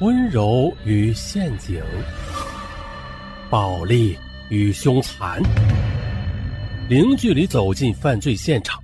[0.00, 1.82] 温柔与陷阱，
[3.50, 4.16] 暴力
[4.48, 5.42] 与凶残，
[6.88, 8.80] 零距离走进犯罪现场，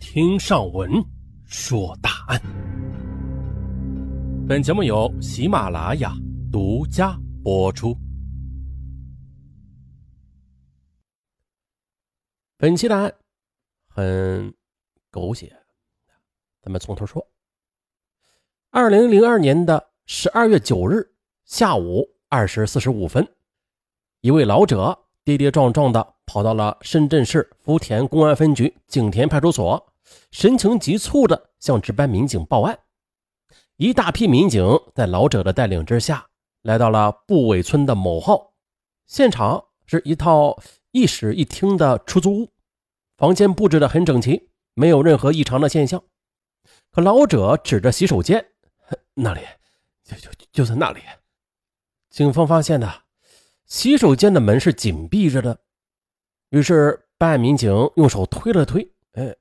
[0.00, 0.90] 听上文
[1.44, 2.40] 说大案。
[4.48, 6.14] 本节目由喜马拉雅
[6.50, 7.94] 独家播出。
[12.56, 13.14] 本期的案
[13.86, 14.54] 很
[15.10, 15.54] 狗血，
[16.62, 17.22] 咱们从头说。
[18.70, 19.90] 二零零二年的。
[20.06, 21.14] 十二月九日
[21.46, 23.26] 下午二时四十五分，
[24.20, 29.94] 一位老者跌跌撞撞地跑到了深圳市福田公安分局景田派出所，
[30.30, 32.78] 神情急促地向值班民警报案。
[33.76, 34.62] 一大批民警
[34.94, 36.26] 在老者的带领之下，
[36.60, 38.52] 来到了布尾村的某号，
[39.06, 42.52] 现场是一套一室一厅的出租屋，
[43.16, 46.02] 房间布置得很整齐，没有任何异常的现象。
[46.90, 48.44] 可老者指着洗手间
[49.14, 49.40] 那里。
[50.04, 51.00] 就就就在那里，
[52.10, 52.92] 警方发现呢，
[53.64, 55.58] 洗手间的门是紧闭着的。
[56.50, 59.34] 于是办案民警用手推了推，哎，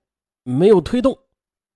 [0.44, 1.18] 没有推动。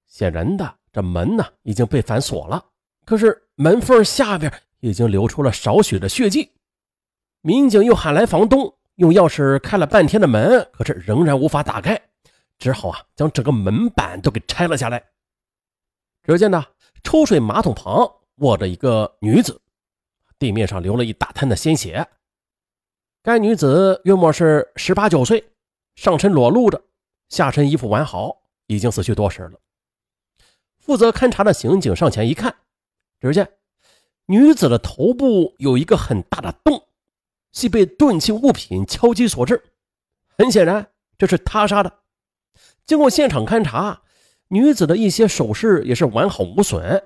[0.07, 2.65] 显然的，这门呢已经被反锁了。
[3.05, 6.53] 可是门缝下边已经流出了少许的血迹。
[7.41, 12.01] 民警又喊来房东，用钥匙开了半天的门，可是仍然无法打开，
[12.57, 15.03] 只好啊将整个门板都给拆了下来。
[16.23, 16.65] 只见呢，
[17.03, 18.13] 抽水马桶旁。
[18.37, 19.61] 卧着一个女子，
[20.37, 22.07] 地面上流了一大滩的鲜血。
[23.23, 25.51] 该女子约莫是十八九岁，
[25.95, 26.81] 上身裸露着，
[27.29, 29.59] 下身衣服完好，已经死去多时了。
[30.79, 32.55] 负责勘查的刑警上前一看，
[33.19, 33.49] 只见
[34.27, 36.87] 女子的头部有一个很大的洞，
[37.51, 39.63] 系被钝器物品敲击所致。
[40.37, 41.91] 很显然，这是他杀的。
[42.85, 44.03] 经过现场勘查，
[44.49, 47.03] 女子的一些首饰也是完好无损。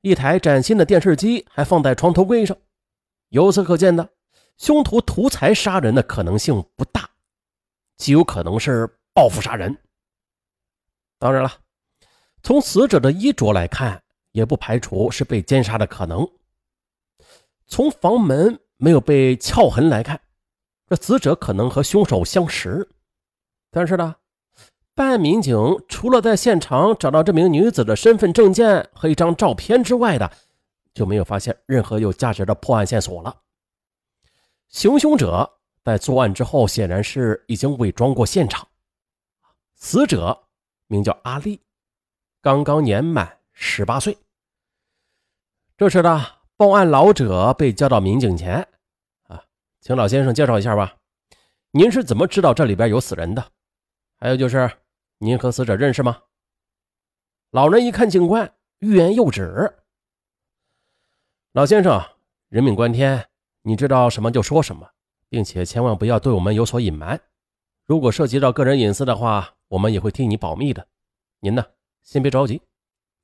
[0.00, 2.56] 一台崭新的电视机还放在床头柜上，
[3.30, 4.08] 由此可见的，
[4.56, 7.10] 凶徒图财杀人的可能性不大，
[7.96, 9.76] 极有可能是报复杀人。
[11.18, 11.52] 当然了，
[12.42, 14.00] 从死者的衣着来看，
[14.30, 16.28] 也不排除是被奸杀的可能。
[17.66, 20.20] 从房门没有被撬痕来看，
[20.88, 22.88] 这死者可能和凶手相识。
[23.70, 24.14] 但是呢？
[24.98, 25.56] 办案民警
[25.88, 30.28] 除了在现场找到这名女子的身份证件和一张照片之外的，
[30.92, 33.36] 就没有发现任何有价值的破案线索了。
[34.68, 35.48] 行凶者
[35.84, 38.66] 在作案之后显然是已经伪装过现场。
[39.76, 40.36] 死者
[40.88, 41.60] 名叫阿丽，
[42.42, 44.18] 刚刚年满十八岁。
[45.76, 46.26] 这时呢
[46.56, 48.66] 报案老者被叫到民警前，
[49.28, 49.44] 啊，
[49.80, 50.96] 请老先生介绍一下吧，
[51.70, 53.52] 您是怎么知道这里边有死人的？
[54.18, 54.68] 还有就是。
[55.20, 56.22] 您和死者认识吗？
[57.50, 59.76] 老人一看警官，欲言又止。
[61.52, 62.00] 老先生，
[62.48, 63.28] 人命关天，
[63.62, 64.88] 你知道什么就说什么，
[65.28, 67.20] 并且千万不要对我们有所隐瞒。
[67.84, 70.86] 如果涉及到个人隐私的话，我们也会替你保密的。
[71.40, 71.66] 您呢，
[72.02, 72.62] 先别着急，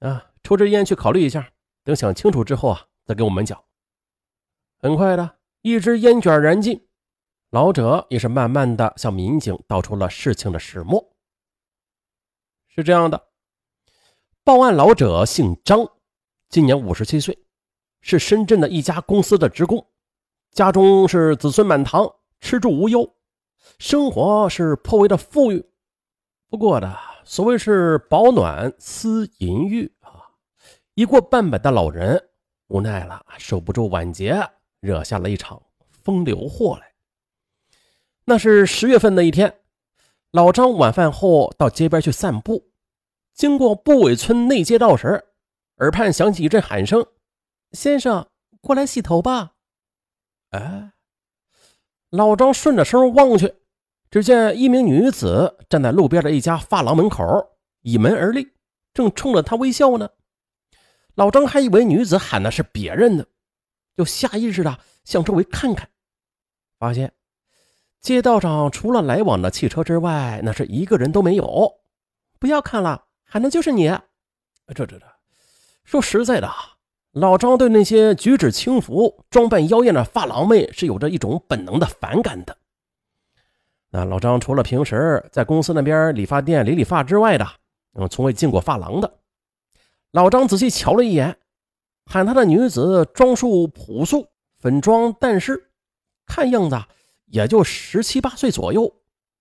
[0.00, 1.52] 啊，抽支烟去考虑一下，
[1.84, 3.62] 等想清楚之后啊，再跟我们讲。
[4.78, 6.88] 很快的一支烟卷燃尽，
[7.50, 11.13] 老者也是慢慢的向民警道出了事情的始末。
[12.76, 13.28] 是这样的，
[14.42, 15.88] 报案老者姓张，
[16.48, 17.38] 今年五十七岁，
[18.00, 19.86] 是深圳的一家公司的职工，
[20.50, 23.14] 家中是子孙满堂，吃住无忧，
[23.78, 25.64] 生活是颇为的富裕。
[26.50, 30.34] 不过的，所谓是保暖思淫欲啊，
[30.94, 32.20] 一过半百的老人
[32.66, 35.62] 无奈了，守不住晚节，惹下了一场
[36.02, 36.92] 风流祸来。
[38.24, 39.60] 那是十月份的一天。
[40.34, 42.72] 老张晚饭后到街边去散步，
[43.34, 45.26] 经过布尾村内街道时，
[45.76, 47.06] 耳畔响起一阵喊声
[47.70, 48.26] ：“先生，
[48.60, 49.52] 过来洗头吧。”
[50.50, 50.94] 哎，
[52.10, 53.54] 老张顺着声望去，
[54.10, 57.24] 只见一名女子站在路边的一家发廊门口，
[57.82, 58.54] 倚门而立，
[58.92, 60.10] 正冲着他微笑呢。
[61.14, 63.24] 老张还以为女子喊的是别人呢，
[63.96, 65.88] 就下意识的向周围看看，
[66.80, 67.12] 发现。
[68.04, 71.72] 街道上除了来往的汽车之外，那是一个人都没有。
[72.38, 73.88] 不要看了，喊的就是你。
[74.74, 75.00] 这这这，
[75.84, 76.52] 说实在的，
[77.12, 82.54] 老张对那些举止轻浮、装扮妖艳的发廊妹是有着一种本能的反感的。
[83.88, 87.46] 那老张除了平时在公司那边理发店理理发之外的，
[87.94, 89.10] 嗯，从未进过发廊的。
[90.10, 91.38] 老张仔细瞧了一眼，
[92.04, 94.28] 喊他的女子装束朴素，
[94.58, 95.70] 粉妆淡饰，
[96.26, 96.78] 看样子。
[97.34, 98.94] 也就十七八岁左右，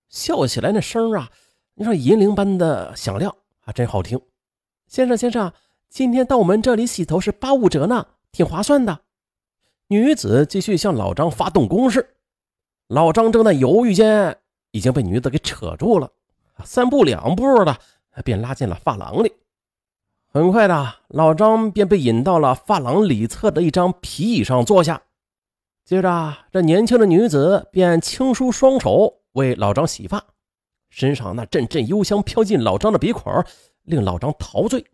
[0.08, 1.30] 笑起来那声啊，
[1.74, 4.20] 你说银铃般的响亮啊，真好听。
[4.88, 5.52] 先生，先生，
[5.88, 9.02] 今天到我们这里洗头是八五折呢，挺划算的，
[9.86, 12.16] 女子继续向老张发动攻势。
[12.88, 14.38] 老张正在犹豫间，
[14.72, 16.10] 已经被女子给扯住了，
[16.64, 17.78] 三步两步的
[18.24, 19.32] 便拉进了发廊里。
[20.32, 25.00] 很快的，老张便被引到了发廊里侧的一张皮椅上坐下。
[25.84, 30.24] 接着，这年轻的女子便轻舒双手为老张洗发，
[30.88, 33.30] 身上那阵阵幽香飘进老张的鼻孔，
[33.82, 34.86] 令老张陶醉。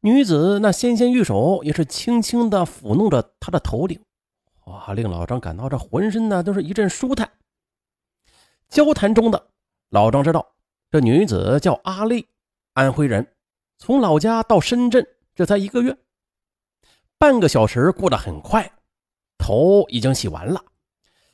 [0.00, 3.98] 女子那纤纤玉手也是轻轻地抚弄着他的头顶，
[4.66, 7.30] 哇，令老张感到这浑身呢都是一阵舒坦。
[8.68, 9.48] 交谈中的
[9.88, 10.46] 老张知道，
[10.90, 12.28] 这女子叫阿丽，
[12.74, 13.26] 安徽人，
[13.78, 15.96] 从老家到深圳这才一个月，
[17.16, 18.70] 半个小时过得很快，
[19.48, 20.62] 头已经洗完了，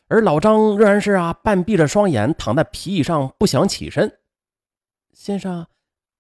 [0.07, 4.21] 而老张仍然是啊半闭着双眼躺在皮椅上不想起身。
[5.13, 5.67] 先生，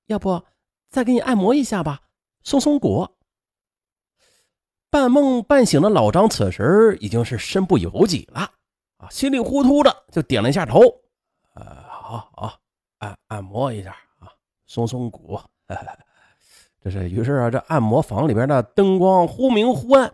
[0.06, 0.42] 要不
[0.90, 2.00] 再给你按摩一下吧？
[2.42, 3.06] 松松骨，
[4.90, 8.50] 半梦半醒的老张此时已经是身不由己了
[8.96, 10.80] 啊，稀里糊涂的就点了一下头，
[11.54, 12.58] 呃，好好
[12.98, 14.26] 按按摩一下啊，
[14.66, 15.38] 松松骨。
[16.82, 20.12] 这是于是啊，这按摩房里边的灯光忽明忽暗，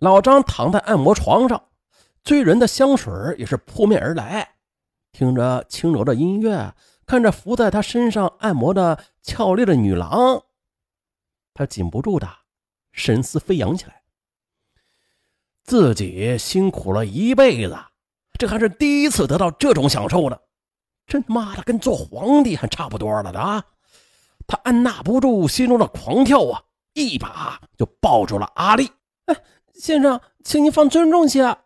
[0.00, 1.62] 老张躺在按摩床上，
[2.24, 4.54] 醉人的香水也是扑面而来，
[5.12, 6.74] 听着轻柔的音乐，
[7.04, 10.42] 看着伏在他身上按摩的俏丽的女郎。
[11.52, 12.26] 他禁不住的
[12.92, 14.02] 神思飞扬起来，
[15.64, 17.78] 自己辛苦了一辈子，
[18.38, 20.38] 这还是第一次得到这种享受呢，
[21.06, 23.62] 真妈的跟做皇帝还差不多了的啊！
[24.46, 26.62] 他按捺不住心中的狂跳啊，
[26.94, 28.90] 一把就抱住了阿丽。
[29.74, 31.56] 先生，请您放尊重些。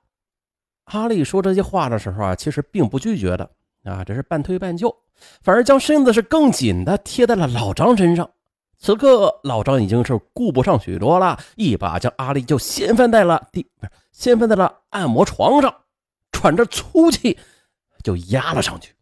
[0.85, 3.51] 阿丽说这些话的时候啊，其实并不拒绝的
[3.85, 4.95] 啊，只是半推半就，
[5.43, 8.31] 反而将身子是更紧的贴在了老张身上。
[8.77, 15.75] 此刻，老张已经是顾不上许多了，一把将阿丽就掀翻在了地，不是掀翻在了按摩床上，
[16.33, 17.39] 喘着粗气
[18.03, 18.95] 就压了上去。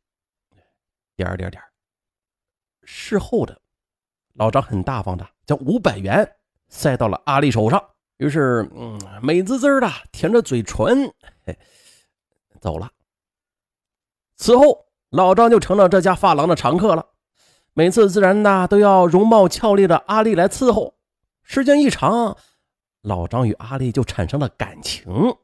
[1.16, 1.60] 点点点，
[2.84, 3.60] 事后的
[4.34, 6.36] 老张很大方的将五百元
[6.68, 7.82] 塞到了阿丽手上，
[8.22, 11.12] 于是嗯，美滋滋的舔着嘴唇，
[12.60, 12.88] 走了。
[14.36, 17.04] 此后，老张就成了这家发廊的常客了。
[17.72, 20.94] 每次自然呢都要容貌俏丽的阿丽来伺候，
[21.42, 22.36] 时间一长，
[23.00, 25.34] 老张与阿丽就产生了感情。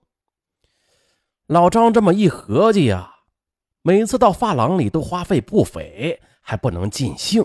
[1.49, 3.13] 老张这么一合计呀，
[3.83, 7.45] 每次到发廊里都花费不菲，还不能尽兴，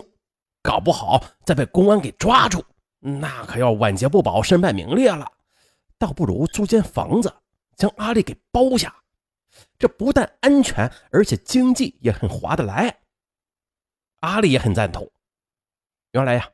[0.62, 2.64] 搞不好再被公安给抓住，
[3.06, 5.30] 那可要晚节不保，身败名裂了。
[5.98, 7.34] 倒不如租间房子，
[7.76, 8.94] 将阿丽给包下，
[9.78, 13.00] 这不但安全，而且经济也很划得来。
[14.20, 15.10] 阿丽也很赞同。
[16.12, 16.48] 原来呀，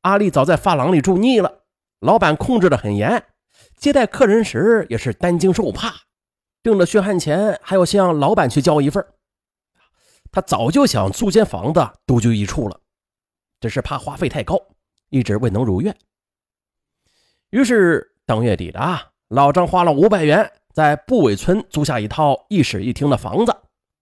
[0.00, 1.64] 阿丽早在发廊里住腻了，
[2.00, 3.26] 老板控制的很严，
[3.76, 5.92] 接待客人时也是担惊受怕，
[6.62, 9.06] 挣的血汗钱还要向老板去交一份。
[10.30, 12.80] 他早就想租间房子独居一处了，
[13.60, 14.58] 只是怕花费太高，
[15.12, 15.94] 一直未能如愿。
[17.50, 18.80] 于是当月底的
[19.28, 23.54] 老张花了五百元，在布尾村租下一套一室一厅的房子，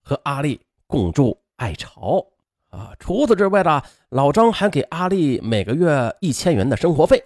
[0.02, 2.24] 和阿丽共住爱巢。
[2.70, 7.22] 啊，除此之外呢，老张还给阿丽每个月一千元的生活费。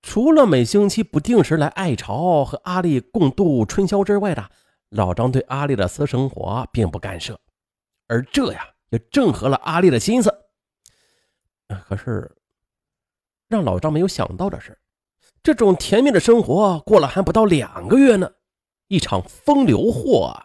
[0.00, 4.50] 除了每星期不定时来爱巢和阿丽共度春宵之外的，
[4.88, 7.38] 老张对阿丽的私生活并不干涉。
[8.06, 10.34] 而这呀，也正合了阿丽的心思。
[11.86, 12.34] 可是，
[13.48, 14.78] 让老张没有想到的是，
[15.42, 18.30] 这种甜蜜的生活过了还不到两个月呢，
[18.88, 20.36] 一场风流祸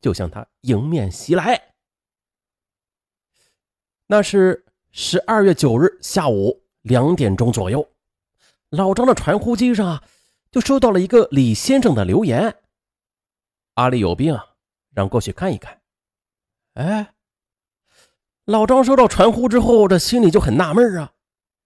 [0.00, 1.74] 就向他迎面袭来。
[4.06, 7.88] 那是十二月九日下午两点钟左右，
[8.68, 10.02] 老张的传呼机上
[10.52, 12.54] 就收到了一个李先生的留言
[13.74, 14.38] ：“阿丽有病，
[14.92, 15.80] 让过去看一看。”
[16.74, 17.14] 哎，
[18.44, 21.13] 老张收到传呼之后，这心里就很纳闷啊，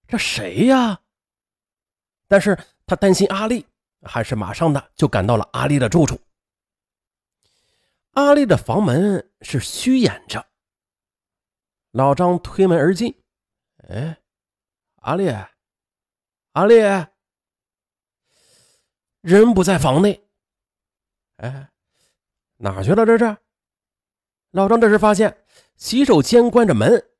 [0.08, 1.00] 这谁呀？
[2.26, 3.66] 但是他担心阿丽，
[4.02, 6.20] 还是马上的就赶到了阿丽的住处。
[8.12, 10.44] 阿丽的房门是虚掩着。
[11.92, 13.22] 老张推门而进，
[13.88, 14.18] 哎，
[14.96, 15.30] 阿丽，
[16.52, 16.74] 阿丽，
[19.20, 20.28] 人不在房内，
[21.36, 21.70] 哎，
[22.56, 23.06] 哪去了？
[23.06, 23.36] 这是
[24.50, 25.44] 老张这时发现
[25.76, 27.10] 洗手间关着门，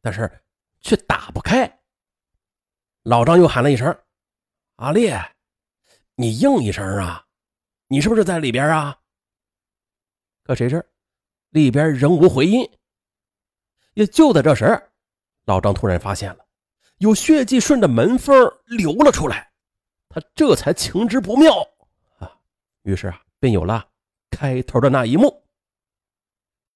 [0.00, 0.42] 但是
[0.80, 1.75] 却打不开。
[3.06, 3.96] 老张又喊了一声
[4.82, 5.12] ：“阿丽，
[6.16, 7.24] 你应一声啊！
[7.86, 8.98] 你是不是在里边啊？”
[10.42, 10.84] 可谁知
[11.50, 12.68] 里边仍无回音。
[13.94, 14.90] 也就在这时，
[15.44, 16.44] 老张突然发现了
[16.98, 18.34] 有血迹顺着门缝
[18.64, 19.52] 流了出来，
[20.08, 21.62] 他这才情知不妙
[22.18, 22.36] 啊！
[22.82, 23.88] 于是啊，便有了
[24.32, 25.45] 开头的那一幕。